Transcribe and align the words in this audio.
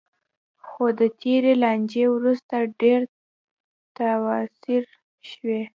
خو 0.67 0.83
د 0.99 1.01
تېرې 1.21 1.53
لانجې 1.63 2.05
وروسته 2.15 2.55
ډېر 2.79 3.01
تاوسر 3.97 4.83
شوی. 5.29 5.61